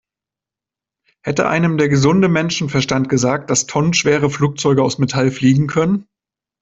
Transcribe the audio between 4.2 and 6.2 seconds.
Flugzeuge aus Metall fliegen können?